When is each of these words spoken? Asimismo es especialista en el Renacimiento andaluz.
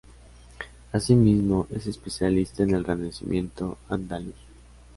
Asimismo 0.93 1.67
es 1.69 1.85
especialista 1.85 2.63
en 2.63 2.71
el 2.73 2.83
Renacimiento 2.83 3.77
andaluz. 3.87 4.33